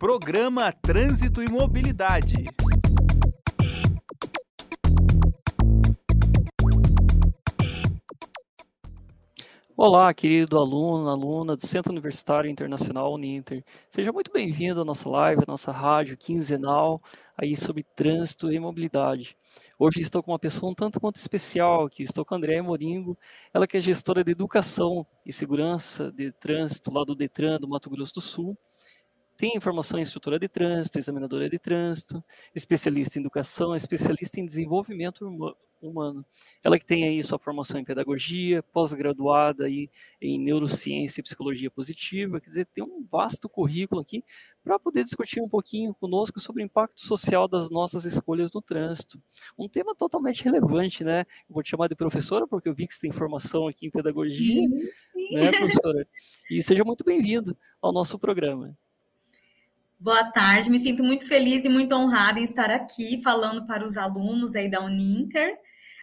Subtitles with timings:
[0.00, 2.46] Programa Trânsito e Mobilidade.
[9.76, 13.62] Olá, querido aluno, aluna do Centro Universitário Internacional Uninter.
[13.90, 17.02] Seja muito bem-vindo à nossa live, à nossa rádio quinzenal
[17.36, 19.36] aí sobre trânsito e mobilidade.
[19.78, 23.18] Hoje estou com uma pessoa um tanto quanto especial aqui, estou com a Andréa Moringo,
[23.52, 27.88] ela que é gestora de Educação e Segurança de Trânsito lá do DETRAN do Mato
[27.90, 28.58] Grosso do Sul,
[29.40, 32.22] tem formação em estrutura de trânsito, examinadora de trânsito,
[32.54, 35.24] especialista em educação, especialista em desenvolvimento
[35.80, 36.22] humano.
[36.62, 39.88] Ela que tem aí sua formação em pedagogia, pós-graduada em
[40.20, 44.22] neurociência e psicologia positiva, quer dizer, tem um vasto currículo aqui
[44.62, 49.18] para poder discutir um pouquinho conosco sobre o impacto social das nossas escolhas no trânsito.
[49.58, 51.20] Um tema totalmente relevante, né?
[51.48, 53.90] Eu vou te chamar de professora porque eu vi que você tem formação aqui em
[53.90, 54.78] pedagogia, sim,
[55.14, 55.34] sim.
[55.34, 56.06] né, professora?
[56.50, 58.76] E seja muito bem-vindo ao nosso programa.
[60.02, 63.98] Boa tarde, me sinto muito feliz e muito honrada em estar aqui falando para os
[63.98, 65.58] alunos aí da Uninter,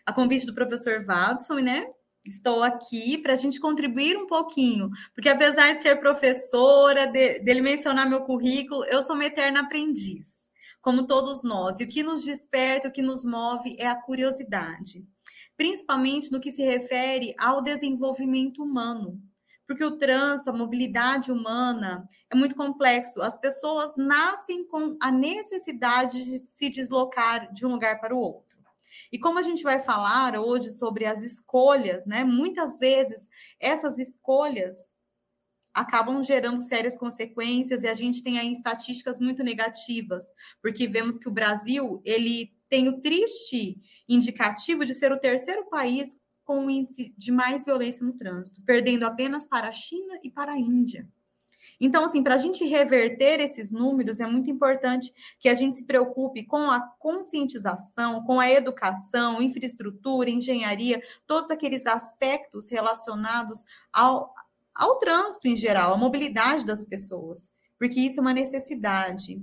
[0.05, 1.83] a convite do professor Watson, né?
[2.23, 7.59] Estou aqui para a gente contribuir um pouquinho, porque apesar de ser professora, de, dele
[7.59, 10.27] mencionar meu currículo, eu sou uma eterna aprendiz,
[10.79, 11.79] como todos nós.
[11.79, 15.03] E o que nos desperta, o que nos move é a curiosidade,
[15.57, 19.19] principalmente no que se refere ao desenvolvimento humano
[19.67, 23.21] porque o trânsito, a mobilidade humana é muito complexo.
[23.21, 28.57] As pessoas nascem com a necessidade de se deslocar de um lugar para o outro.
[29.11, 32.23] E como a gente vai falar hoje sobre as escolhas, né?
[32.23, 33.29] Muitas vezes
[33.59, 34.95] essas escolhas
[35.73, 40.25] acabam gerando sérias consequências e a gente tem aí estatísticas muito negativas,
[40.61, 43.79] porque vemos que o Brasil, ele tem o triste
[44.09, 49.05] indicativo de ser o terceiro país com o índice de mais violência no trânsito, perdendo
[49.05, 51.05] apenas para a China e para a Índia.
[51.77, 55.83] Então, assim, para a gente reverter esses números, é muito importante que a gente se
[55.83, 64.33] preocupe com a conscientização, com a educação, infraestrutura, engenharia, todos aqueles aspectos relacionados ao,
[64.73, 69.41] ao trânsito em geral, à mobilidade das pessoas, porque isso é uma necessidade.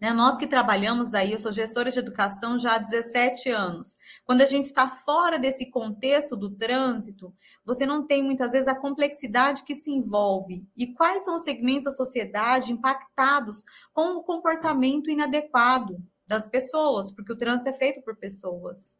[0.00, 0.12] Né?
[0.12, 3.94] Nós que trabalhamos aí, eu sou gestora de educação já há 17 anos.
[4.24, 7.34] Quando a gente está fora desse contexto do trânsito,
[7.64, 11.84] você não tem muitas vezes a complexidade que isso envolve e quais são os segmentos
[11.84, 18.16] da sociedade impactados com o comportamento inadequado das pessoas, porque o trânsito é feito por
[18.16, 18.96] pessoas.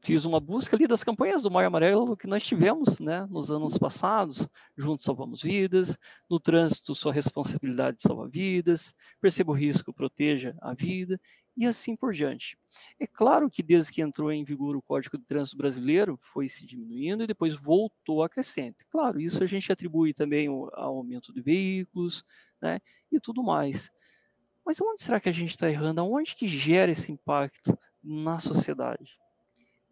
[0.04, 3.78] fiz uma busca ali das campanhas do Maio Amarelo que nós tivemos né, nos anos
[3.78, 4.48] passados,
[4.78, 5.98] Juntos Salvamos Vidas,
[6.30, 11.20] no trânsito Sua Responsabilidade Salva Vidas, Perceba o Risco, Proteja a Vida,
[11.56, 12.58] e assim por diante.
[13.00, 16.66] É claro que desde que entrou em vigor o Código de Trânsito Brasileiro, foi se
[16.66, 18.86] diminuindo e depois voltou a crescente.
[18.90, 22.26] Claro, isso a gente atribui também ao aumento de veículos
[22.62, 23.90] né, e tudo mais.
[24.66, 26.02] Mas onde será que a gente está errando?
[26.02, 29.18] Aonde que gera esse impacto na sociedade?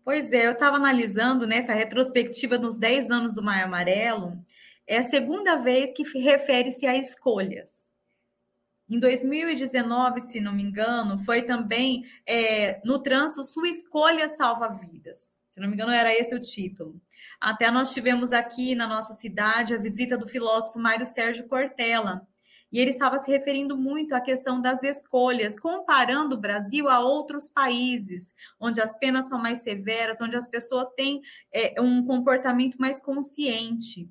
[0.03, 4.43] Pois é, eu estava analisando nessa retrospectiva dos 10 anos do Maio Amarelo,
[4.87, 7.91] é a segunda vez que refere-se a escolhas.
[8.89, 15.39] Em 2019, se não me engano, foi também é, no trânsito Sua Escolha Salva Vidas.
[15.49, 16.99] Se não me engano, era esse o título.
[17.39, 22.27] Até nós tivemos aqui na nossa cidade a visita do filósofo Mário Sérgio Cortella,
[22.71, 27.49] e ele estava se referindo muito à questão das escolhas, comparando o Brasil a outros
[27.49, 31.21] países, onde as penas são mais severas, onde as pessoas têm
[31.53, 34.09] é, um comportamento mais consciente.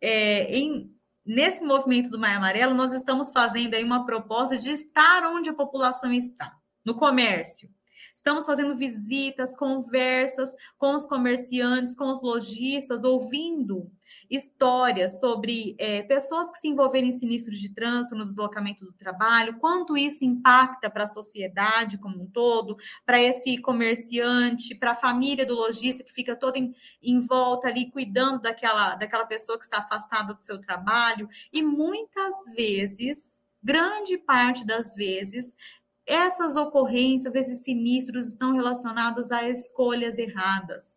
[0.00, 0.94] É, em,
[1.24, 5.54] nesse movimento do Maio Amarelo, nós estamos fazendo aí uma proposta de estar onde a
[5.54, 6.54] população está,
[6.84, 7.70] no comércio.
[8.14, 13.90] Estamos fazendo visitas, conversas com os comerciantes, com os lojistas, ouvindo
[14.30, 19.58] histórias sobre é, pessoas que se envolveram em sinistros de trânsito no deslocamento do trabalho,
[19.58, 25.46] quanto isso impacta para a sociedade como um todo, para esse comerciante, para a família
[25.46, 29.78] do lojista que fica toda em, em volta ali cuidando daquela, daquela pessoa que está
[29.78, 31.28] afastada do seu trabalho.
[31.52, 35.54] E muitas vezes, grande parte das vezes,
[36.06, 40.96] essas ocorrências, esses sinistros estão relacionados a escolhas erradas.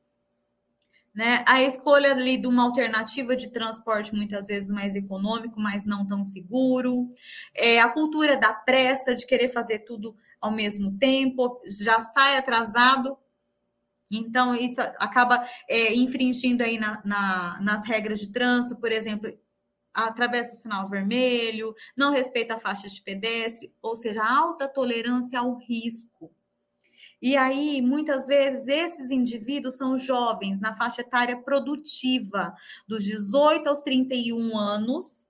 [1.13, 1.43] Né?
[1.47, 6.23] A escolha ali de uma alternativa de transporte muitas vezes mais econômico, mas não tão
[6.23, 7.11] seguro.
[7.55, 13.17] É, a cultura da pressa, de querer fazer tudo ao mesmo tempo, já sai atrasado.
[14.11, 19.31] Então, isso acaba é, infringindo aí na, na, nas regras de trânsito, por exemplo,
[19.93, 25.57] atravessa o sinal vermelho, não respeita a faixa de pedestre, ou seja, alta tolerância ao
[25.57, 26.33] risco.
[27.21, 32.53] E aí, muitas vezes, esses indivíduos são jovens na faixa etária produtiva,
[32.87, 35.27] dos 18 aos 31 anos,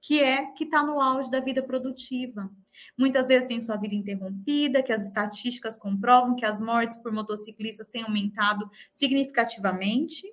[0.00, 2.50] que é que está no auge da vida produtiva.
[2.98, 7.86] Muitas vezes tem sua vida interrompida, que as estatísticas comprovam que as mortes por motociclistas
[7.86, 10.26] têm aumentado significativamente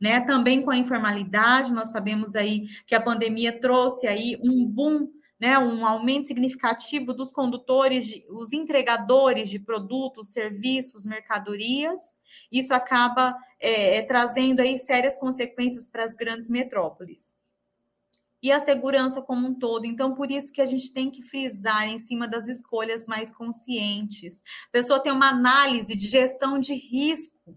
[0.00, 0.20] né?
[0.20, 5.08] Também com a informalidade, nós sabemos aí que a pandemia trouxe aí um boom
[5.40, 12.14] né, um aumento significativo dos condutores, de, os entregadores de produtos, serviços, mercadorias.
[12.50, 17.34] Isso acaba é, é, trazendo aí sérias consequências para as grandes metrópoles.
[18.42, 19.84] E a segurança como um todo.
[19.84, 24.42] Então, por isso que a gente tem que frisar em cima das escolhas mais conscientes.
[24.68, 27.56] A pessoa tem uma análise de gestão de risco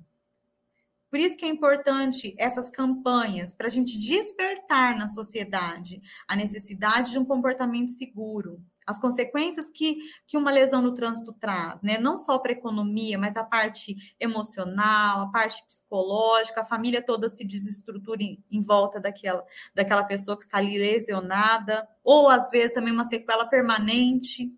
[1.12, 7.12] por isso que é importante essas campanhas para a gente despertar na sociedade a necessidade
[7.12, 11.98] de um comportamento seguro, as consequências que, que uma lesão no trânsito traz, né?
[11.98, 17.30] Não só para a economia, mas a parte emocional, a parte psicológica, a família toda
[17.30, 22.74] se desestrutura em, em volta daquela, daquela pessoa que está ali lesionada, ou às vezes
[22.74, 24.50] também uma sequela permanente.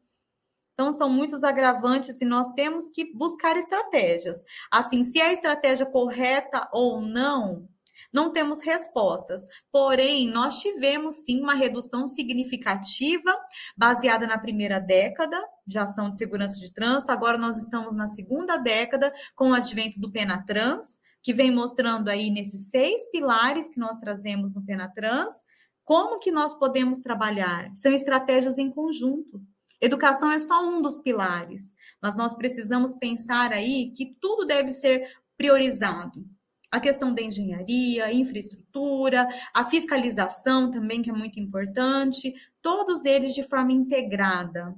[0.74, 4.44] Então, são muitos agravantes e nós temos que buscar estratégias.
[4.72, 7.68] Assim, se é a estratégia correta ou não,
[8.12, 9.48] não temos respostas.
[9.72, 13.36] Porém, nós tivemos sim uma redução significativa
[13.76, 17.12] baseada na primeira década de ação de segurança de trânsito.
[17.12, 22.30] Agora nós estamos na segunda década com o advento do Penatrans, que vem mostrando aí
[22.30, 25.34] nesses seis pilares que nós trazemos no Penatrans,
[25.86, 27.70] como que nós podemos trabalhar?
[27.76, 29.42] São estratégias em conjunto.
[29.84, 35.14] Educação é só um dos pilares, mas nós precisamos pensar aí que tudo deve ser
[35.38, 36.26] priorizado.
[36.72, 43.44] A questão da engenharia, infraestrutura, a fiscalização também, que é muito importante, todos eles de
[43.44, 44.74] forma integrada,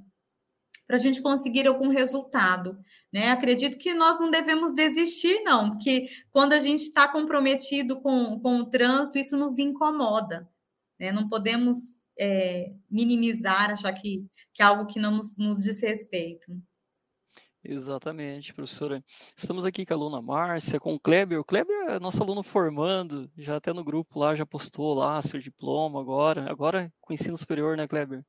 [0.88, 2.76] para a gente conseguir algum resultado.
[3.12, 3.30] Né?
[3.30, 8.56] Acredito que nós não devemos desistir, não, porque quando a gente está comprometido com, com
[8.56, 10.50] o trânsito, isso nos incomoda.
[10.98, 11.12] Né?
[11.12, 16.52] Não podemos é, minimizar, achar que, que é algo que não nos, nos diz respeito.
[17.68, 19.02] Exatamente, professora.
[19.36, 21.40] Estamos aqui com a aluna Márcia, com o Kleber.
[21.40, 25.40] O Kleber é nosso aluno formando, já até no grupo lá, já postou lá seu
[25.40, 26.48] diploma agora.
[26.48, 28.24] Agora com ensino superior, né, Kleber?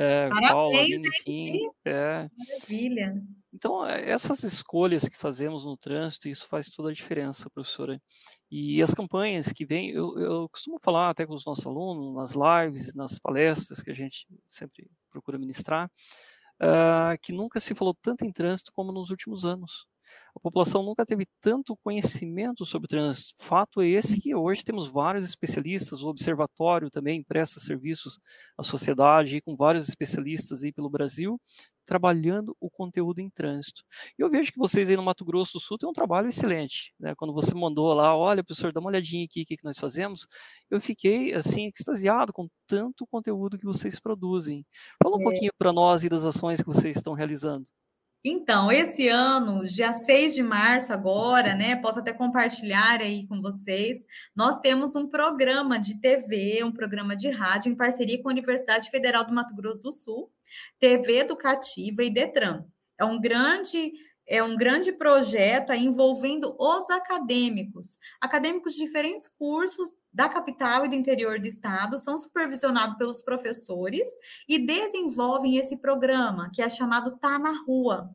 [0.00, 1.70] É, Parabéns, Paula, enfim.
[1.84, 2.30] É.
[2.38, 3.20] Maravilha.
[3.52, 8.00] Então, é, essas escolhas que fazemos no trânsito, isso faz toda a diferença, professora.
[8.48, 12.34] E as campanhas que vêm, eu, eu costumo falar até com os nossos alunos, nas
[12.36, 15.90] lives, nas palestras que a gente sempre procura ministrar,
[16.62, 19.88] uh, que nunca se falou tanto em trânsito como nos últimos anos.
[20.34, 23.34] A população nunca teve tanto conhecimento sobre trânsito.
[23.38, 28.18] Fato é esse que hoje temos vários especialistas, o observatório também presta serviços
[28.56, 31.40] à sociedade, com vários especialistas aí pelo Brasil,
[31.88, 33.82] trabalhando o conteúdo em trânsito.
[34.18, 36.94] E eu vejo que vocês aí no Mato Grosso do Sul têm um trabalho excelente.
[37.00, 37.14] Né?
[37.16, 40.26] Quando você mandou lá, olha, professor, dá uma olhadinha aqui, o que, que nós fazemos,
[40.70, 44.66] eu fiquei, assim, extasiado com tanto conteúdo que vocês produzem.
[45.02, 45.24] Fala um é.
[45.24, 47.64] pouquinho para nós e das ações que vocês estão realizando.
[48.24, 51.76] Então, esse ano, dia 6 de março, agora, né?
[51.76, 54.04] Posso até compartilhar aí com vocês.
[54.34, 58.90] Nós temos um programa de TV, um programa de rádio, em parceria com a Universidade
[58.90, 60.32] Federal do Mato Grosso do Sul,
[60.80, 62.64] TV Educativa e Detran.
[62.98, 63.92] É um grande
[64.30, 70.94] é um grande projeto envolvendo os acadêmicos, acadêmicos de diferentes cursos da capital e do
[70.94, 74.08] interior do estado, são supervisionados pelos professores
[74.48, 78.10] e desenvolvem esse programa, que é chamado Tá na Rua.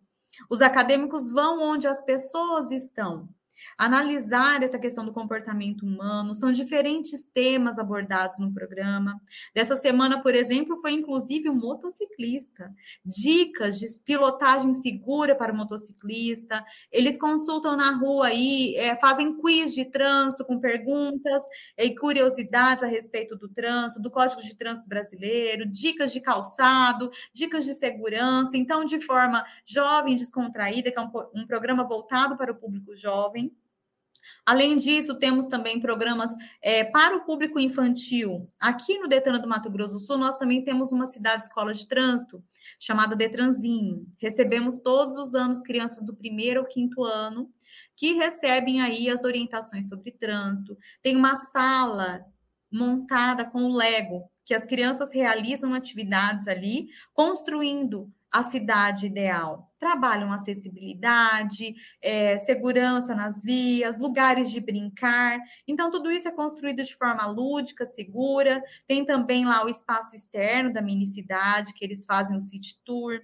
[0.50, 3.30] Os acadêmicos vão onde as pessoas estão.
[3.77, 6.36] Analisar essa questão do comportamento humano.
[6.36, 9.22] São diferentes temas abordados no programa.
[9.53, 12.74] Dessa semana, por exemplo, foi inclusive o motociclista.
[13.05, 16.63] Dicas de pilotagem segura para o motociclista.
[16.91, 21.43] Eles consultam na rua aí, é, fazem quiz de trânsito com perguntas
[21.77, 27.65] e curiosidades a respeito do trânsito, do Código de Trânsito Brasileiro, dicas de calçado, dicas
[27.65, 28.58] de segurança.
[28.58, 33.53] Então, de forma jovem, descontraída, que é um, um programa voltado para o público jovem.
[34.46, 38.50] Além disso, temos também programas é, para o público infantil.
[38.60, 41.88] Aqui no Detran do Mato Grosso do Sul, nós também temos uma cidade escola de
[41.88, 42.44] trânsito
[42.80, 44.06] chamada Detranzinho.
[44.18, 47.50] Recebemos todos os anos crianças do primeiro ao quinto ano
[47.96, 50.77] que recebem aí as orientações sobre trânsito.
[51.01, 52.25] Tem uma sala
[52.72, 59.72] montada com o Lego, que as crianças realizam atividades ali, construindo a cidade ideal.
[59.84, 65.38] Trabalham acessibilidade, é, segurança nas vias, lugares de brincar.
[65.68, 68.63] Então, tudo isso é construído de forma lúdica, segura.
[68.88, 73.20] Tem também lá o espaço externo da mini cidade, que eles fazem o city tour.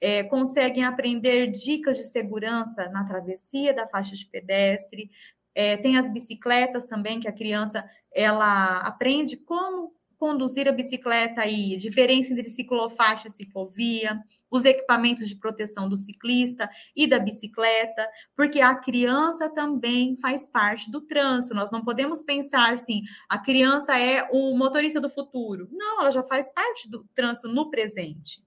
[0.00, 5.12] É, conseguem aprender dicas de segurança na travessia da faixa de pedestre.
[5.54, 11.78] É, tem as bicicletas também, que a criança ela aprende como conduzir a bicicleta aí,
[11.78, 18.60] diferença entre ciclofaixa e ciclovia, os equipamentos de proteção do ciclista e da bicicleta, porque
[18.60, 21.54] a criança também faz parte do trânsito.
[21.54, 23.00] Nós não podemos pensar assim,
[23.30, 25.66] a criança é o motorista do futuro.
[25.72, 28.44] Não, ela já faz parte do trânsito no presente.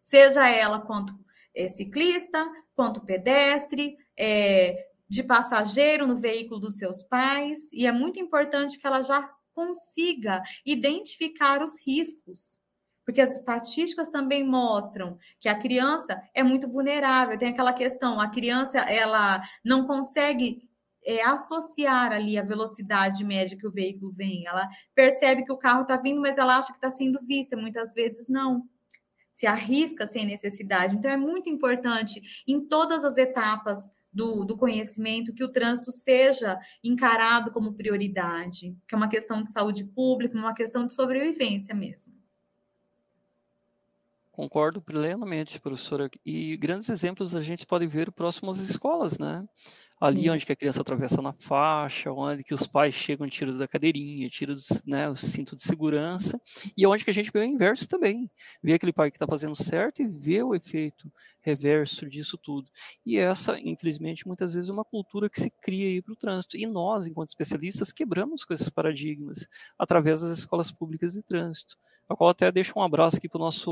[0.00, 1.12] Seja ela quanto
[1.56, 8.20] é, ciclista, quanto pedestre, é, de passageiro no veículo dos seus pais, e é muito
[8.20, 12.60] importante que ela já consiga identificar os riscos.
[13.04, 17.36] Porque as estatísticas também mostram que a criança é muito vulnerável.
[17.36, 20.68] Tem aquela questão, a criança ela não consegue
[21.04, 24.46] é, associar ali a velocidade média que o veículo vem.
[24.46, 27.56] Ela percebe que o carro está vindo, mas ela acha que está sendo vista.
[27.56, 28.62] Muitas vezes não.
[29.32, 30.94] Se arrisca sem necessidade.
[30.94, 36.58] Então é muito importante em todas as etapas do, do conhecimento, que o trânsito seja
[36.82, 42.12] encarado como prioridade, que é uma questão de saúde pública, uma questão de sobrevivência mesmo.
[44.38, 46.08] Concordo plenamente, professora.
[46.24, 49.44] E grandes exemplos a gente pode ver próximo às escolas, né?
[50.00, 53.56] ali onde que a criança atravessa na faixa, onde que os pais chegam e tiram
[53.56, 54.54] da cadeirinha, tiram
[54.86, 56.40] né, o cinto de segurança,
[56.76, 58.30] e onde que a gente vê o inverso também,
[58.62, 62.70] vê aquele pai que está fazendo certo e vê o efeito reverso disso tudo.
[63.04, 66.56] E essa, infelizmente, muitas vezes é uma cultura que se cria aí para o trânsito,
[66.56, 71.76] e nós, enquanto especialistas, quebramos com esses paradigmas através das escolas públicas de trânsito,
[72.08, 73.70] a qual até deixo um abraço aqui para o nosso,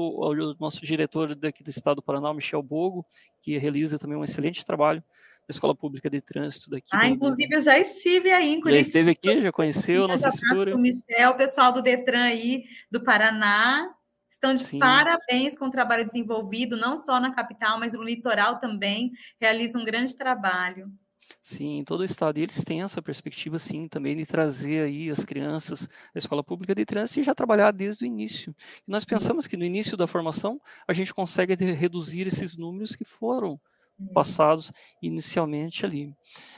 [0.60, 3.06] nosso diretor daqui do estado do Paraná, Michel Bogo,
[3.40, 6.88] que realiza também um excelente trabalho da Escola Pública de Trânsito daqui.
[6.92, 8.74] Ah, inclusive eu já estive aí em Curitiba.
[8.74, 10.74] Já esteve aqui, já conheceu a nossa estrutura.
[10.74, 13.88] O Michel, o pessoal do Detran aí do Paraná,
[14.28, 14.78] estão de Sim.
[14.78, 19.84] parabéns com o trabalho desenvolvido, não só na capital, mas no litoral também, realizam um
[19.84, 20.90] grande trabalho.
[21.40, 22.38] Sim, em todo o estado.
[22.38, 26.74] E eles têm essa perspectiva, sim, também de trazer aí as crianças à escola pública
[26.74, 28.54] de trânsito e já trabalhar desde o início.
[28.86, 33.04] E nós pensamos que no início da formação a gente consegue reduzir esses números que
[33.04, 33.60] foram
[33.98, 34.08] Hum.
[34.12, 36.14] passados inicialmente ali.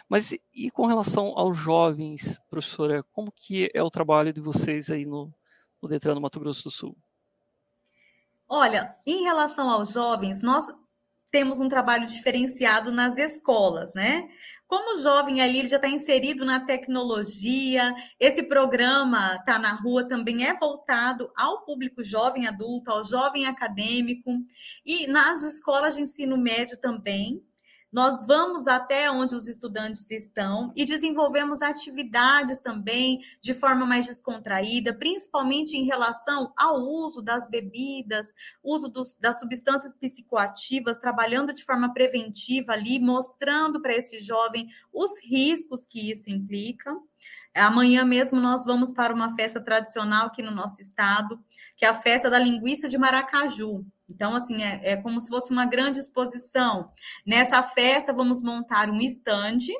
[0.08, 5.06] Mas e com relação aos jovens, professora, como que é o trabalho de vocês aí
[5.06, 5.32] no,
[5.80, 6.96] no Detran do Mato Grosso do Sul?
[8.48, 10.66] Olha, em relação aos jovens, nós
[11.30, 14.28] temos um trabalho diferenciado nas escolas, né?
[14.66, 20.06] Como o jovem ali ele já está inserido na tecnologia, esse programa Tá na Rua
[20.06, 24.30] também é voltado ao público jovem adulto, ao jovem acadêmico,
[24.84, 27.42] e nas escolas de ensino médio também,
[27.90, 34.92] nós vamos até onde os estudantes estão e desenvolvemos atividades também de forma mais descontraída,
[34.92, 41.92] principalmente em relação ao uso das bebidas, uso dos, das substâncias psicoativas, trabalhando de forma
[41.94, 46.94] preventiva ali, mostrando para esse jovem os riscos que isso implica.
[47.54, 51.42] Amanhã mesmo nós vamos para uma festa tradicional aqui no nosso estado,
[51.76, 53.84] que é a festa da linguiça de Maracaju.
[54.08, 56.90] Então, assim, é, é como se fosse uma grande exposição.
[57.26, 59.72] Nessa festa, vamos montar um estande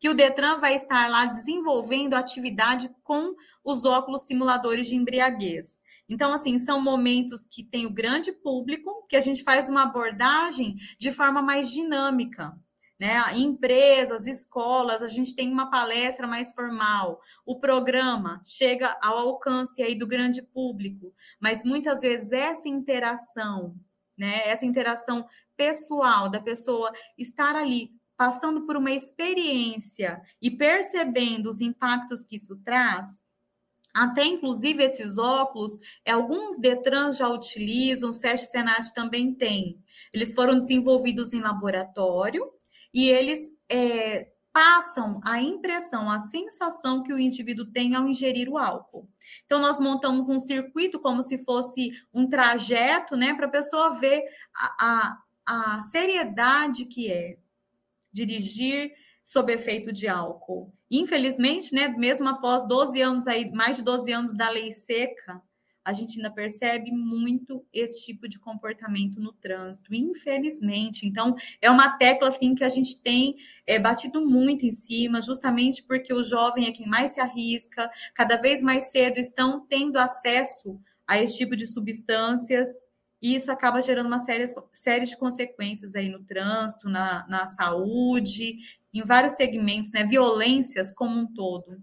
[0.00, 5.80] que o Detran vai estar lá desenvolvendo atividade com os óculos simuladores de embriaguez.
[6.08, 10.76] Então, assim, são momentos que tem o grande público, que a gente faz uma abordagem
[10.98, 12.56] de forma mais dinâmica
[12.98, 13.16] né?
[13.36, 17.20] Empresas, escolas, a gente tem uma palestra mais formal.
[17.46, 23.76] O programa chega ao alcance aí do grande público, mas muitas vezes essa interação,
[24.16, 24.48] né?
[24.48, 25.26] Essa interação
[25.56, 32.56] pessoal da pessoa estar ali passando por uma experiência e percebendo os impactos que isso
[32.64, 33.22] traz,
[33.94, 35.78] até inclusive esses óculos,
[36.08, 39.80] alguns Detran já utilizam, o SESC Senat também tem.
[40.12, 42.44] Eles foram desenvolvidos em laboratório
[42.92, 48.58] e eles é, passam a impressão, a sensação que o indivíduo tem ao ingerir o
[48.58, 49.08] álcool.
[49.46, 54.24] Então, nós montamos um circuito como se fosse um trajeto, né, para a pessoa ver
[54.56, 57.38] a, a, a seriedade que é
[58.12, 58.92] dirigir
[59.22, 60.72] sob efeito de álcool.
[60.90, 65.42] Infelizmente, né, mesmo após 12 anos aí, mais de 12 anos da lei seca,
[65.88, 71.06] a gente ainda percebe muito esse tipo de comportamento no trânsito, infelizmente.
[71.06, 75.82] Então, é uma tecla assim que a gente tem é, batido muito em cima, justamente
[75.82, 80.78] porque o jovem é quem mais se arrisca, cada vez mais cedo estão tendo acesso
[81.06, 82.68] a esse tipo de substâncias,
[83.22, 88.58] e isso acaba gerando uma série, série de consequências aí no trânsito, na, na saúde,
[88.92, 90.04] em vários segmentos, né?
[90.04, 91.82] Violências como um todo.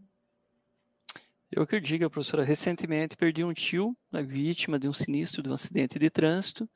[1.52, 5.54] Eu que diga, professora, recentemente perdi um tio, né, vítima de um sinistro, de um
[5.54, 6.70] acidente de trânsito,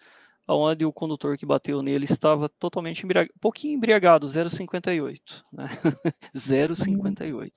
[0.48, 5.66] onde o condutor que bateu nele estava totalmente embriagado, um pouquinho embriagado, 0,58, né?
[6.36, 7.52] 0,58.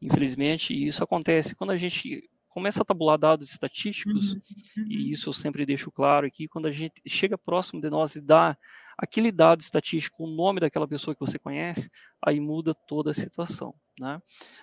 [0.00, 4.40] Infelizmente, isso acontece quando a gente começa a tabular dados estatísticos, uhum,
[4.78, 4.86] uhum.
[4.88, 8.20] e isso eu sempre deixo claro aqui, quando a gente chega próximo de nós e
[8.20, 8.56] dá
[8.96, 13.74] aquele dado estatístico, o nome daquela pessoa que você conhece, aí muda toda a situação.
[14.00, 14.20] Né?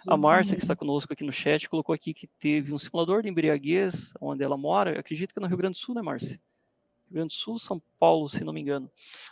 [0.08, 3.30] A Márcia, que está conosco aqui no chat, colocou aqui que teve um simulador de
[3.30, 6.40] embriaguez onde ela mora, acredito que é no Rio Grande do Sul, né, Márcia?
[7.08, 8.90] Rio Grande do Sul, São Paulo, se não me engano.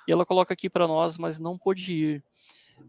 [0.08, 2.24] E ela coloca aqui para nós, mas não pôde ir.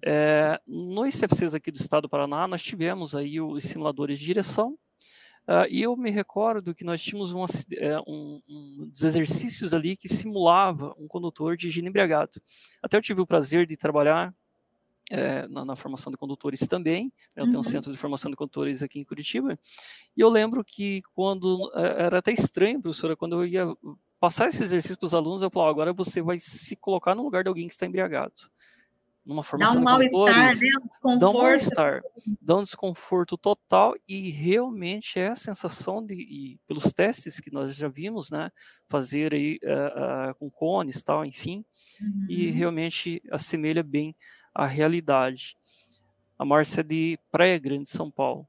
[0.02, 4.78] É, no ICFCs aqui do estado do Paraná, nós tivemos aí os simuladores de direção,
[5.46, 7.44] Uh, e eu me recordo que nós tínhamos um,
[7.76, 12.40] é, um, um, dos exercícios ali que simulava um condutor de higiene embriagado.
[12.80, 14.32] Até eu tive o prazer de trabalhar
[15.11, 17.06] é, na, na, formação de condutores também.
[17.37, 17.62] Né, eu tenho um uhum.
[17.64, 19.58] centro de formação de condutores aqui em Curitiba.
[20.16, 23.66] E eu lembro que quando é, era até estranho, professora, quando eu ia
[24.20, 27.42] passar esse exercício para os alunos, eu falava: agora você vai se colocar no lugar
[27.42, 28.32] de alguém que está embriagado
[29.24, 31.18] numa formação dá um de condutores, né?
[31.18, 32.02] dá um mal-estar,
[32.40, 37.76] dá um desconforto total e realmente é a sensação de, e pelos testes que nós
[37.76, 38.50] já vimos, né,
[38.88, 41.64] fazer aí uh, uh, com cones tal, enfim,
[42.00, 42.26] uhum.
[42.28, 44.14] e realmente assemelha bem
[44.52, 45.56] a realidade.
[46.38, 48.48] A Márcia é de Praia Grande, São Paulo.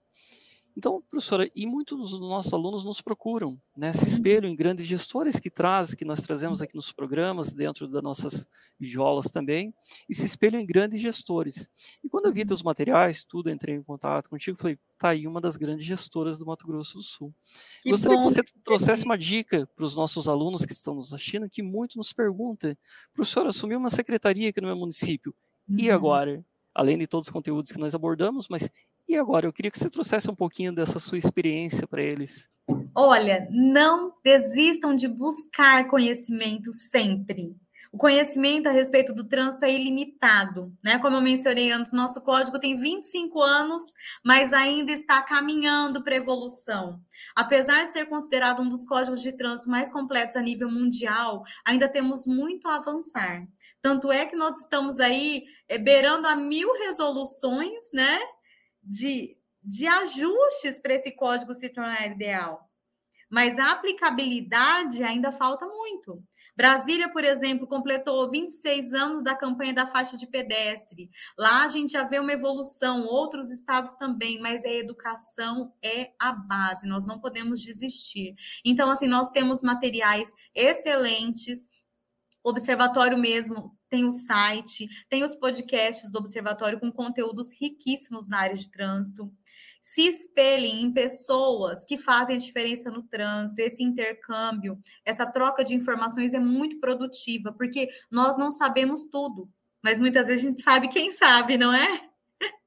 [0.76, 4.12] Então, professora, e muitos dos nossos alunos nos procuram, né, se uhum.
[4.12, 8.48] espelham em grandes gestores que trazem, que nós trazemos aqui nos programas, dentro das nossas
[8.80, 9.74] videoaulas também,
[10.10, 11.70] e se espelham em grandes gestores.
[12.04, 15.40] E quando eu vi teus materiais, tudo, entrei em contato contigo, falei, tá aí uma
[15.40, 17.34] das grandes gestoras do Mato Grosso do Sul.
[17.84, 18.28] Que Gostaria bom.
[18.28, 21.98] que você trouxesse uma dica para os nossos alunos que estão nos assistindo, que muito
[21.98, 22.76] nos perguntam,
[23.14, 25.36] professora, assumiu uma secretaria aqui no meu município,
[25.70, 25.96] e uhum.
[25.96, 26.46] agora?
[26.74, 28.72] Além de todos os conteúdos que nós abordamos, mas
[29.08, 32.50] e agora, eu queria que você trouxesse um pouquinho dessa sua experiência para eles.
[32.96, 37.56] Olha, não desistam de buscar conhecimento sempre.
[37.94, 40.98] O conhecimento a respeito do trânsito é ilimitado, né?
[40.98, 43.84] Como eu mencionei antes, nosso código tem 25 anos,
[44.26, 47.00] mas ainda está caminhando para evolução.
[47.36, 51.88] Apesar de ser considerado um dos códigos de trânsito mais completos a nível mundial, ainda
[51.88, 53.48] temos muito a avançar.
[53.80, 58.20] Tanto é que nós estamos aí é, beirando a mil resoluções, né?
[58.84, 62.70] De, de ajustes para esse código se tornar ideal.
[63.30, 66.24] Mas a aplicabilidade ainda falta muito.
[66.56, 71.10] Brasília, por exemplo, completou 26 anos da campanha da faixa de pedestre.
[71.38, 76.32] Lá a gente já vê uma evolução, outros estados também, mas a educação é a
[76.32, 78.36] base, nós não podemos desistir.
[78.64, 81.68] Então, assim, nós temos materiais excelentes,
[82.44, 88.56] observatório mesmo tem o site, tem os podcasts do observatório com conteúdos riquíssimos na área
[88.56, 89.32] de trânsito.
[89.80, 95.76] Se espelhem em pessoas que fazem a diferença no trânsito, esse intercâmbio, essa troca de
[95.76, 99.48] informações é muito produtiva, porque nós não sabemos tudo,
[99.84, 102.10] mas muitas vezes a gente sabe quem sabe, não é?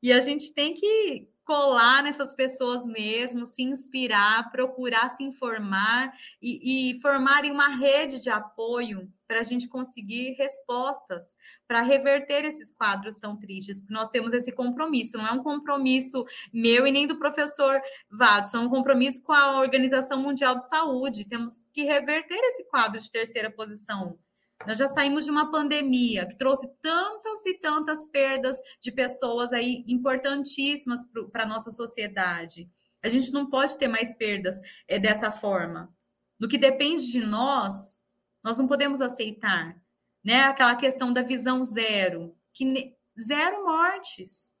[0.00, 6.90] E a gente tem que colar nessas pessoas mesmo, se inspirar, procurar se informar e,
[6.92, 11.34] e formarem uma rede de apoio para a gente conseguir respostas
[11.66, 13.82] para reverter esses quadros tão tristes.
[13.88, 17.80] Nós temos esse compromisso, não é um compromisso meu e nem do professor
[18.10, 21.26] Vadson, é um compromisso com a Organização Mundial de Saúde.
[21.26, 24.18] Temos que reverter esse quadro de terceira posição
[24.66, 29.84] nós já saímos de uma pandemia que trouxe tantas e tantas perdas de pessoas aí
[29.86, 31.00] importantíssimas
[31.32, 32.68] para a nossa sociedade.
[33.02, 35.94] A gente não pode ter mais perdas é, dessa forma.
[36.38, 38.00] No que depende de nós,
[38.42, 39.80] nós não podemos aceitar.
[40.24, 40.42] né?
[40.42, 44.52] Aquela questão da visão zero, que zero mortes.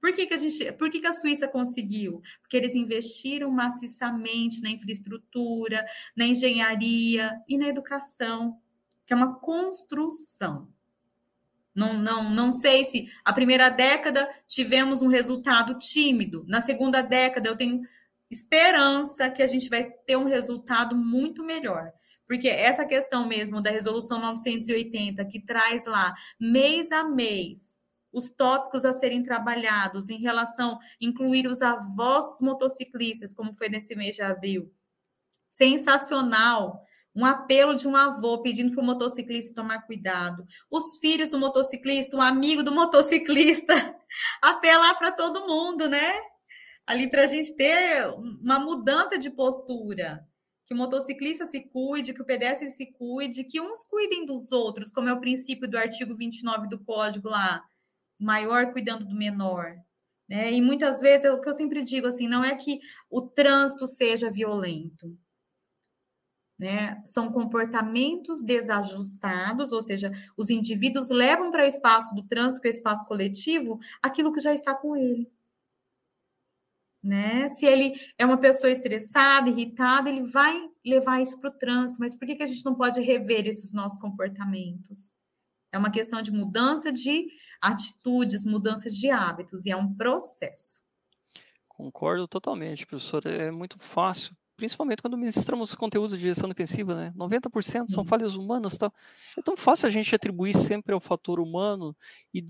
[0.00, 2.20] Por que, que a gente, por que, que a Suíça conseguiu?
[2.42, 5.86] Porque eles investiram maciçamente na infraestrutura,
[6.16, 8.60] na engenharia e na educação,
[9.06, 10.68] que é uma construção.
[11.74, 16.44] Não, não, não sei se a primeira década tivemos um resultado tímido.
[16.46, 17.82] Na segunda década, eu tenho
[18.30, 21.92] esperança que a gente vai ter um resultado muito melhor.
[22.26, 27.74] Porque essa questão mesmo da resolução 980, que traz lá mês a mês
[28.12, 33.96] os tópicos a serem trabalhados em relação incluir os avós dos motociclistas, como foi nesse
[33.96, 34.72] mês de abril.
[35.50, 36.83] Sensacional.
[37.14, 40.44] Um apelo de um avô pedindo para o motociclista tomar cuidado.
[40.70, 43.74] Os filhos do motociclista, um amigo do motociclista,
[44.42, 46.12] apelar para todo mundo, né?
[46.86, 48.06] Ali para a gente ter
[48.42, 50.26] uma mudança de postura
[50.66, 54.90] que o motociclista se cuide, que o pedestre se cuide, que uns cuidem dos outros,
[54.90, 57.62] como é o princípio do artigo 29 do código lá,
[58.18, 59.76] maior cuidando do menor.
[60.28, 60.52] Né?
[60.52, 63.86] E muitas vezes, é o que eu sempre digo assim, não é que o trânsito
[63.86, 65.16] seja violento.
[66.58, 67.02] Né?
[67.04, 72.70] São comportamentos desajustados, ou seja, os indivíduos levam para o espaço do trânsito, que é
[72.70, 75.28] o espaço coletivo, aquilo que já está com ele
[77.04, 77.50] né?
[77.50, 82.00] Se ele é uma pessoa estressada, irritada, ele vai levar isso para o trânsito.
[82.00, 85.12] Mas por que, que a gente não pode rever esses nossos comportamentos?
[85.70, 87.28] É uma questão de mudança de
[87.60, 90.80] atitudes, mudança de hábitos, e é um processo.
[91.68, 93.26] Concordo totalmente, professor.
[93.26, 97.12] É muito fácil, principalmente quando ministramos conteúdo de gestão defensiva, né?
[97.16, 98.92] 90% são falhas humanas, tá?
[99.36, 101.96] É tão fácil a gente atribuir sempre ao fator humano
[102.32, 102.42] e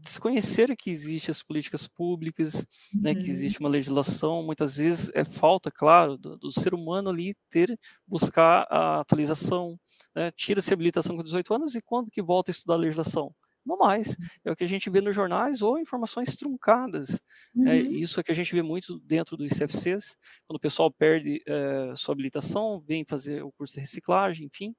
[0.00, 3.00] desconhecer que existem as políticas públicas, uhum.
[3.02, 3.28] né, que uhum.
[3.28, 8.66] existe uma legislação, muitas vezes é falta, claro, do, do ser humano ali ter, buscar
[8.70, 9.78] a atualização,
[10.14, 13.34] né, tira-se a habilitação com 18 anos e quando que volta a estudar a legislação?
[13.68, 17.20] Não mais, é o que a gente vê nos jornais ou informações truncadas,
[17.54, 17.68] é, uhum.
[17.68, 21.42] é, isso é que a gente vê muito dentro dos CFCs, quando o pessoal perde
[21.46, 24.74] é, sua habilitação, vem fazer o curso de reciclagem, enfim,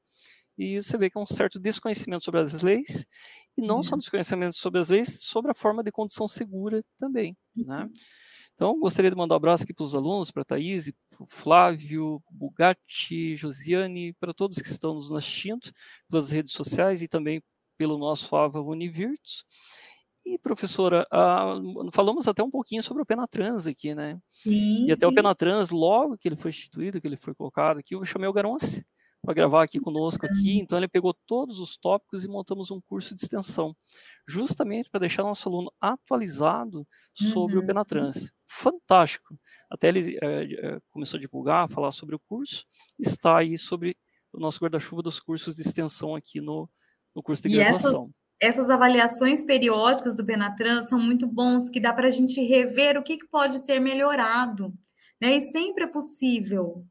[0.57, 3.05] e você vê que é um certo desconhecimento sobre as leis,
[3.55, 3.99] e não só uhum.
[3.99, 7.83] desconhecimento sobre as leis, sobre a forma de condução segura também, né?
[7.83, 7.93] Uhum.
[8.55, 11.27] Então, gostaria de mandar um abraço aqui para os alunos, para a Thaís, para o
[11.27, 15.71] Flávio, Bugatti, Josiane, para todos que estão nos assistindo
[16.09, 17.41] pelas redes sociais e também
[17.79, 19.45] pelo nosso Fava Univirtus.
[20.25, 21.55] E, professora, ah,
[21.93, 24.19] falamos até um pouquinho sobre o Penatrans aqui, né?
[24.27, 25.11] Sim, e até sim.
[25.11, 28.33] o Penatrans, logo que ele foi instituído, que ele foi colocado aqui, eu chamei o
[28.33, 28.85] Garonce
[29.21, 30.59] para gravar aqui conosco aqui.
[30.59, 33.73] Então ele pegou todos os tópicos e montamos um curso de extensão,
[34.27, 37.63] justamente para deixar nosso aluno atualizado sobre uhum.
[37.63, 38.33] o Penatrans.
[38.45, 39.39] Fantástico.
[39.71, 42.65] Até ele é, começou a divulgar, falar sobre o curso.
[42.99, 43.95] Está aí sobre
[44.33, 46.69] o nosso guarda-chuva dos cursos de extensão aqui no,
[47.19, 48.09] no curso de graduação.
[48.41, 52.97] Essas, essas avaliações periódicas do Penatrans são muito bons, que dá para a gente rever
[52.97, 54.73] o que, que pode ser melhorado.
[55.21, 55.35] Né?
[55.35, 56.85] E sempre é possível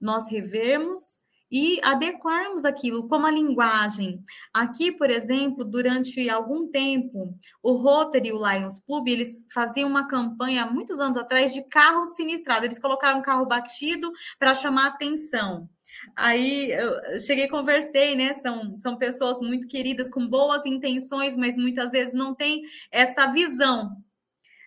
[0.00, 4.22] nós revermos e adequarmos aquilo, como a linguagem.
[4.54, 10.06] Aqui, por exemplo, durante algum tempo, o Rotary e o Lions Club, eles faziam uma
[10.06, 12.66] campanha, muitos anos atrás, de carro sinistrado.
[12.66, 15.68] Eles colocaram um carro batido para chamar atenção.
[16.16, 18.34] Aí eu cheguei conversei, né?
[18.34, 23.96] São, são pessoas muito queridas, com boas intenções, mas muitas vezes não tem essa visão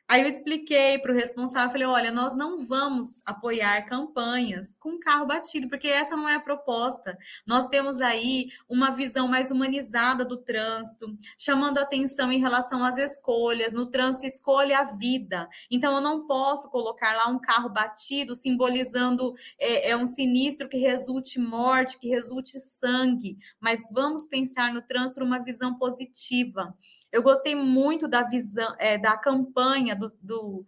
[0.07, 5.25] Aí eu expliquei para o responsável, falei, olha, nós não vamos apoiar campanhas com carro
[5.25, 7.17] batido, porque essa não é a proposta.
[7.47, 13.71] Nós temos aí uma visão mais humanizada do trânsito, chamando atenção em relação às escolhas.
[13.71, 15.47] No trânsito, escolha a vida.
[15.71, 20.77] Então, eu não posso colocar lá um carro batido, simbolizando é, é um sinistro que
[20.77, 23.37] resulte morte, que resulte sangue.
[23.59, 26.75] Mas vamos pensar no trânsito uma visão positiva.
[27.13, 30.65] Eu gostei muito da visão, é, da campanha, do, do,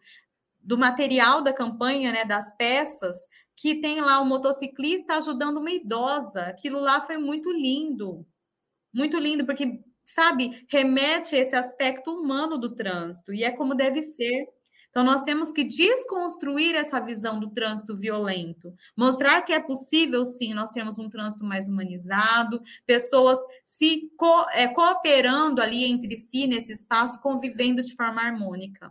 [0.62, 3.18] do, material da campanha, né, das peças,
[3.56, 6.44] que tem lá o um motociclista ajudando uma idosa.
[6.44, 8.24] Aquilo lá foi muito lindo.
[8.94, 14.04] Muito lindo, porque, sabe, remete a esse aspecto humano do trânsito, e é como deve
[14.04, 14.48] ser.
[14.96, 20.54] Então, nós temos que desconstruir essa visão do trânsito violento, mostrar que é possível, sim,
[20.54, 26.72] nós temos um trânsito mais humanizado, pessoas se co é, cooperando ali entre si nesse
[26.72, 28.90] espaço, convivendo de forma harmônica.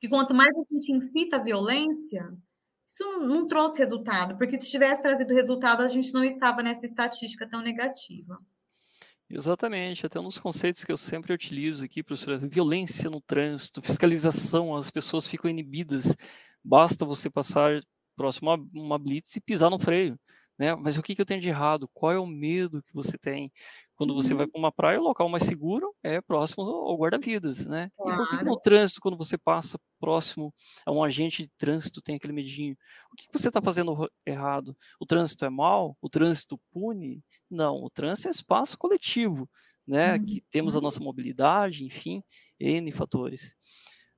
[0.00, 2.32] E quanto mais a gente incita a violência,
[2.86, 6.86] isso não, não trouxe resultado, porque se tivesse trazido resultado, a gente não estava nessa
[6.86, 8.40] estatística tão negativa.
[9.34, 14.76] Exatamente, até um dos conceitos que eu sempre utilizo aqui, professora, violência no trânsito, fiscalização,
[14.76, 16.14] as pessoas ficam inibidas,
[16.62, 17.80] basta você passar
[18.14, 20.18] próximo a uma blitz e pisar no freio.
[20.62, 20.76] Né?
[20.76, 21.90] Mas o que, que eu tenho de errado?
[21.92, 23.50] Qual é o medo que você tem?
[23.96, 24.52] Quando você vai uhum.
[24.52, 27.90] para uma praia, o local mais seguro é próximo ao guarda-vidas, né?
[27.96, 28.12] Claro.
[28.12, 30.54] E por que, que, no trânsito, quando você passa próximo
[30.86, 32.76] a um agente de trânsito, tem aquele medinho?
[33.12, 34.76] O que, que você está fazendo errado?
[35.00, 35.96] O trânsito é mal?
[36.00, 37.24] O trânsito pune?
[37.50, 39.50] Não, o trânsito é espaço coletivo,
[39.84, 40.14] né?
[40.14, 40.24] Uhum.
[40.24, 42.22] Que temos a nossa mobilidade, enfim,
[42.60, 43.56] N fatores.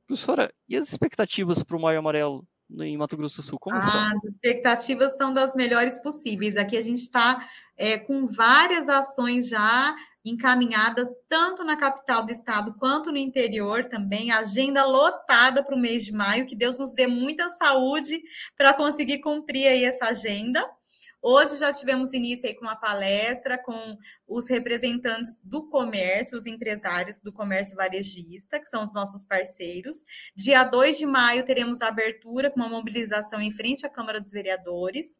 [0.06, 2.46] Professora, e as expectativas para o Maio Amarelo
[2.80, 3.58] em Mato Grosso do Sul?
[3.58, 4.00] Como ah, são?
[4.16, 6.56] As expectativas são das melhores possíveis.
[6.56, 12.74] Aqui a gente está é, com várias ações já encaminhadas, tanto na capital do estado
[12.78, 14.32] quanto no interior também.
[14.32, 16.46] Agenda lotada para o mês de maio.
[16.46, 18.22] Que Deus nos dê muita saúde
[18.56, 20.66] para conseguir cumprir aí essa agenda.
[21.26, 23.96] Hoje já tivemos início aí com uma palestra com
[24.28, 30.04] os representantes do comércio, os empresários do comércio varejista, que são os nossos parceiros.
[30.36, 34.32] Dia 2 de maio teremos a abertura com uma mobilização em frente à Câmara dos
[34.32, 35.16] Vereadores.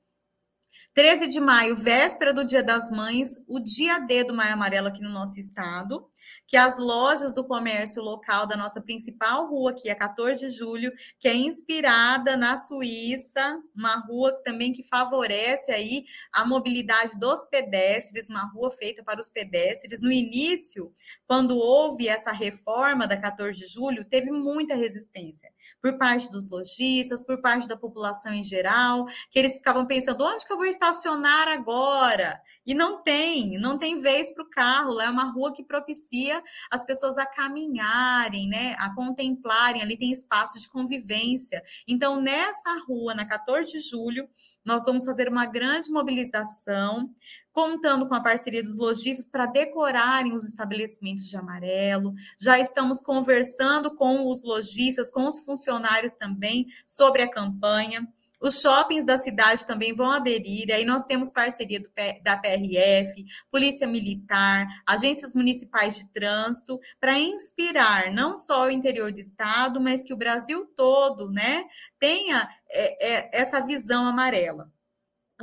[0.93, 5.01] 13 de maio, véspera do Dia das Mães, o dia D do Maio Amarelo aqui
[5.01, 6.07] no nosso estado
[6.47, 10.93] que as lojas do comércio local da nossa principal rua, que é 14 de julho,
[11.19, 18.29] que é inspirada na Suíça, uma rua também que favorece aí a mobilidade dos pedestres,
[18.29, 20.01] uma rua feita para os pedestres.
[20.01, 20.93] No início,
[21.27, 27.23] quando houve essa reforma da 14 de julho, teve muita resistência por parte dos lojistas,
[27.23, 31.49] por parte da população em geral, que eles ficavam pensando: onde que eu vou estacionar
[31.49, 32.41] agora?
[32.67, 35.01] E não tem, não tem vez para o carro.
[35.01, 39.83] É uma rua que propicia as pessoas a caminharem, né, a contemplarem.
[39.83, 41.63] Ali tem espaço de convivência.
[41.87, 44.29] Então, nessa rua, na 14 de julho,
[44.65, 47.11] nós vamos fazer uma grande mobilização
[47.55, 52.13] contando com a parceria dos lojistas para decorarem os estabelecimentos de amarelo.
[52.37, 58.09] Já estamos conversando com os lojistas, com os funcionários também sobre a campanha.
[58.45, 60.71] Os shoppings da cidade também vão aderir.
[60.71, 61.89] Aí nós temos parceria do,
[62.23, 69.19] da PRF, Polícia Militar, agências municipais de trânsito, para inspirar não só o interior do
[69.19, 71.65] estado, mas que o Brasil todo, né,
[71.99, 74.71] tenha é, é, essa visão amarela.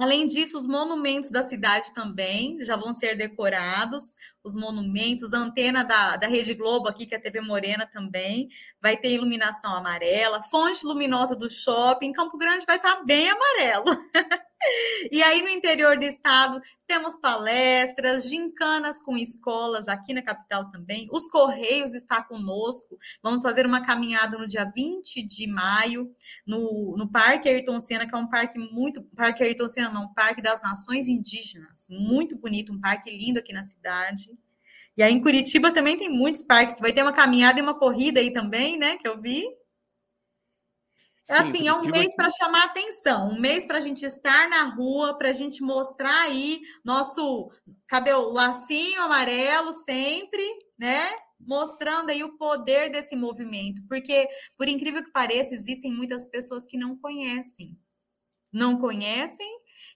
[0.01, 4.15] Além disso, os monumentos da cidade também já vão ser decorados.
[4.43, 8.49] Os monumentos, a antena da, da Rede Globo aqui, que é a TV Morena também,
[8.81, 10.41] vai ter iluminação amarela.
[10.41, 12.13] Fonte luminosa do shopping.
[12.13, 13.85] Campo Grande vai estar bem amarelo.
[15.11, 21.07] E aí, no interior do estado, temos palestras, gincanas com escolas aqui na capital também.
[21.11, 22.97] Os Correios está conosco.
[23.23, 26.13] Vamos fazer uma caminhada no dia 20 de maio,
[26.45, 29.03] no, no Parque Ayrton Senna, que é um parque muito.
[29.15, 31.87] Parque Ayrton Senna, não, Parque das Nações Indígenas.
[31.89, 34.37] Muito bonito, um parque lindo aqui na cidade.
[34.95, 36.79] E aí, em Curitiba também tem muitos parques.
[36.79, 38.97] Vai ter uma caminhada e uma corrida aí também, né?
[38.97, 39.45] Que eu vi.
[41.29, 44.63] É assim, é um mês para chamar atenção, um mês para a gente estar na
[44.75, 47.49] rua, para a gente mostrar aí nosso.
[47.87, 50.43] Cadê o lacinho amarelo sempre,
[50.77, 51.09] né?
[51.39, 56.77] Mostrando aí o poder desse movimento, porque, por incrível que pareça, existem muitas pessoas que
[56.77, 57.77] não conhecem.
[58.53, 59.49] Não conhecem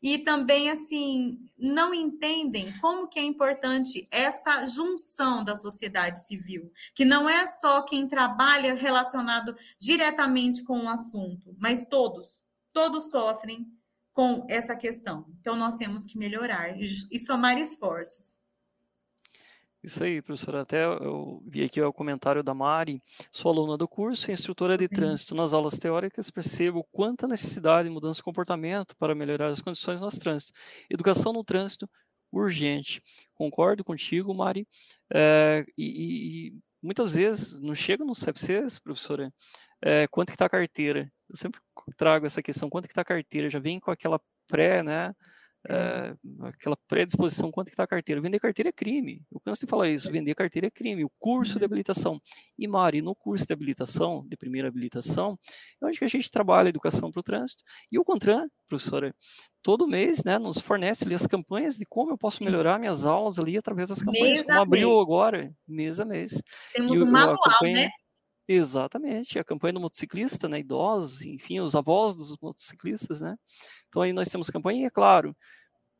[0.06, 7.04] e também assim não entendem como que é importante essa junção da sociedade civil, que
[7.04, 13.66] não é só quem trabalha relacionado diretamente com o assunto, mas todos, todos sofrem
[14.14, 15.26] com essa questão.
[15.40, 18.38] Então nós temos que melhorar e somar esforços.
[19.86, 20.62] Isso aí, professora.
[20.62, 23.00] Até eu vi aqui o comentário da Mari.
[23.32, 25.36] Sou aluna do curso e instrutora de trânsito.
[25.36, 30.10] Nas aulas teóricas, percebo quanta necessidade de mudança de comportamento para melhorar as condições no
[30.10, 30.54] trânsito.
[30.90, 31.88] Educação no trânsito,
[32.32, 33.00] urgente.
[33.36, 34.68] Concordo contigo, Mari.
[35.14, 39.32] É, e, e, muitas vezes não chega nos CFCs, professora,
[39.84, 41.12] é, quanto que está a carteira.
[41.30, 41.62] Eu sempre
[41.96, 43.52] trago essa questão, quanto que está a carteira.
[43.52, 45.14] Já vem com aquela pré, né?
[45.68, 48.22] É, aquela predisposição quanto que está a carteira.
[48.22, 49.22] Vender carteira é crime.
[49.32, 50.12] Eu canso de falar isso.
[50.12, 51.04] Vender carteira é crime.
[51.04, 52.20] O curso de habilitação.
[52.58, 55.38] E, Mari, no curso de habilitação, de primeira habilitação,
[55.82, 57.64] é onde que a gente trabalha a educação para o trânsito.
[57.92, 59.14] E o CONTRAN, professora,
[59.62, 63.40] todo mês né, nos fornece ali as campanhas de como eu posso melhorar minhas aulas
[63.40, 64.38] ali através das campanhas.
[64.38, 65.02] Mês como abriu mês.
[65.02, 66.42] agora, mês a mês.
[66.74, 67.90] Temos e, um manual, né?
[68.48, 73.36] Exatamente, a campanha do motociclista, né, idosos, enfim, os avós dos motociclistas, né?
[73.88, 75.36] Então aí nós temos campanha e é claro,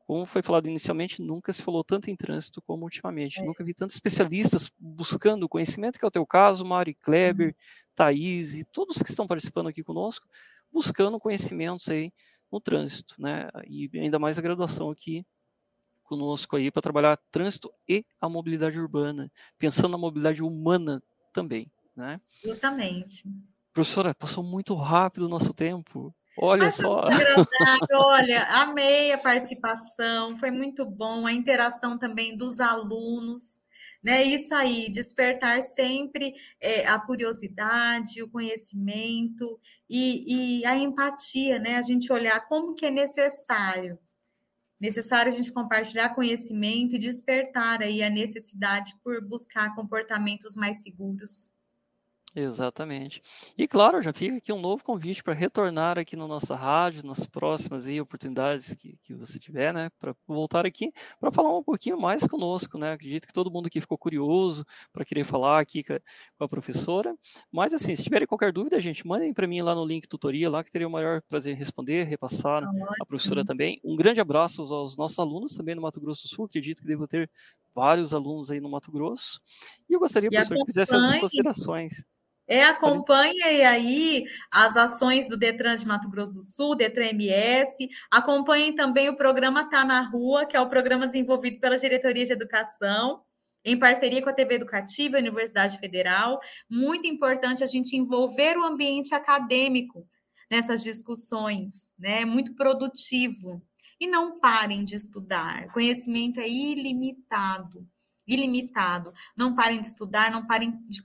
[0.06, 3.42] como foi falado inicialmente, nunca se falou tanto em trânsito como ultimamente.
[3.42, 3.44] É.
[3.44, 7.54] Nunca vi tantos especialistas buscando conhecimento, que é o teu caso, Mari Kleber, uhum.
[7.96, 10.28] Thaís e todos que estão participando aqui conosco,
[10.72, 12.14] buscando conhecimentos aí
[12.52, 13.50] no trânsito, né?
[13.68, 15.26] E ainda mais a graduação aqui
[16.04, 21.02] conosco aí para trabalhar trânsito e a mobilidade urbana, pensando na mobilidade humana
[21.34, 22.20] também né?
[22.44, 23.24] Justamente.
[23.74, 26.14] Professora, passou muito rápido o nosso tempo.
[26.38, 27.08] Olha só.
[27.92, 33.56] Olha, amei a participação, foi muito bom, a interação também dos alunos.
[34.04, 41.78] Né, isso aí, despertar sempre é, a curiosidade, o conhecimento e, e a empatia, né?
[41.78, 43.98] A gente olhar como que é necessário
[44.80, 51.52] necessário a gente compartilhar conhecimento e despertar aí a necessidade por buscar comportamentos mais seguros.
[52.36, 53.22] Exatamente.
[53.58, 57.26] E claro, já fica aqui um novo convite para retornar aqui na nossa rádio, nas
[57.26, 59.90] próximas aí, oportunidades que, que você tiver, né?
[59.98, 62.92] Para voltar aqui para falar um pouquinho mais conosco, né?
[62.92, 67.16] Acredito que todo mundo aqui ficou curioso para querer falar aqui com a, professora.
[67.50, 70.62] Mas assim, se tiverem qualquer dúvida, gente, mandem para mim lá no link tutoria, lá
[70.62, 72.72] que teria o maior prazer em responder, repassar ah,
[73.02, 73.80] a professora também.
[73.82, 76.88] Um grande abraço aos, aos nossos alunos também no Mato Grosso do Sul, acredito que
[76.88, 77.32] devo ter
[77.74, 79.40] vários alunos aí no Mato Grosso.
[79.90, 82.04] E eu gostaria, professor, que fizesse essas considerações.
[82.48, 87.90] É, acompanhe aí as ações do Detran de Mato Grosso do Sul, Detran MS.
[88.12, 92.34] Acompanhem também o programa Tá na Rua, que é o programa desenvolvido pela Diretoria de
[92.34, 93.22] Educação,
[93.64, 96.40] em parceria com a TV Educativa e a Universidade Federal.
[96.70, 100.08] Muito importante a gente envolver o ambiente acadêmico
[100.50, 102.26] nessas discussões, né?
[102.26, 103.62] Muito produtivo.
[104.00, 105.68] E não parem de estudar.
[105.72, 107.88] Conhecimento é ilimitado.
[108.28, 109.14] Ilimitado.
[109.36, 111.02] Não parem de estudar, não parem de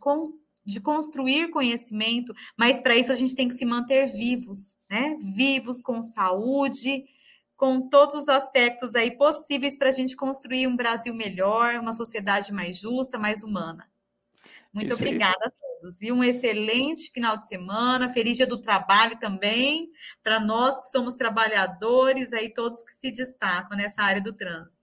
[0.65, 5.17] de construir conhecimento, mas para isso a gente tem que se manter vivos, né?
[5.35, 7.05] Vivos, com saúde,
[7.57, 12.53] com todos os aspectos aí possíveis para a gente construir um Brasil melhor, uma sociedade
[12.53, 13.87] mais justa, mais humana.
[14.73, 15.49] Muito isso obrigada aí.
[15.49, 15.99] a todos.
[15.99, 16.15] Viu?
[16.15, 19.91] Um excelente final de semana, feliz dia do trabalho também,
[20.23, 24.80] para nós que somos trabalhadores, aí todos que se destacam nessa área do trânsito.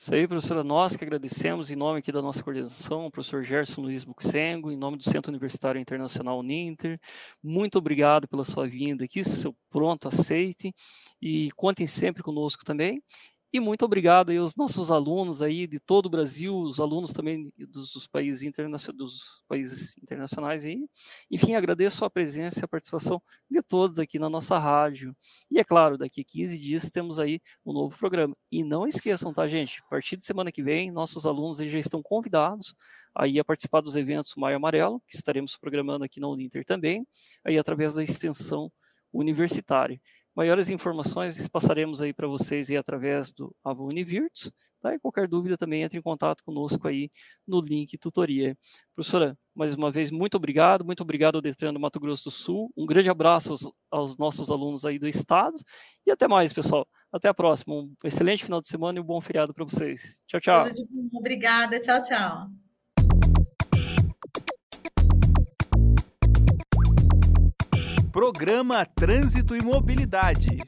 [0.00, 3.82] Isso aí, professora, nós que agradecemos em nome aqui da nossa coordenação, o professor Gerson
[3.82, 6.98] Luiz Buxengo, em nome do Centro Universitário Internacional Uninter.
[7.42, 10.72] Muito obrigado pela sua vinda aqui, seu pronto aceite
[11.20, 13.02] e contem sempre conosco também.
[13.52, 17.52] E muito obrigado aí aos nossos alunos aí de todo o Brasil, os alunos também
[17.58, 20.88] dos, dos países, internacionais, dos países internacionais aí.
[21.28, 25.16] Enfim, agradeço a presença e a participação de todos aqui na nossa rádio.
[25.50, 28.36] E é claro, daqui a 15 dias temos aí um novo programa.
[28.52, 29.82] E não esqueçam, tá, gente?
[29.84, 32.72] A partir de semana que vem, nossos alunos já estão convidados
[33.12, 37.04] aí a participar dos eventos Maio Amarelo, que estaremos programando aqui na Uninter também,
[37.44, 38.70] aí através da extensão
[39.12, 40.00] universitária.
[40.34, 44.94] Maiores informações passaremos aí para vocês aí através do Avon Univirtus, tá?
[44.94, 47.10] E qualquer dúvida também entre em contato conosco aí
[47.46, 48.56] no link tutoria.
[48.94, 52.72] Professora, mais uma vez, muito obrigado, muito obrigado ao Detran do Mato Grosso do Sul,
[52.76, 55.56] um grande abraço aos, aos nossos alunos aí do estado
[56.06, 56.86] e até mais, pessoal.
[57.12, 60.22] Até a próxima, um excelente final de semana e um bom feriado para vocês.
[60.28, 60.68] Tchau, tchau.
[61.12, 62.69] Obrigada, tchau, tchau.
[68.10, 70.58] Programa Trânsito e Mobilidade.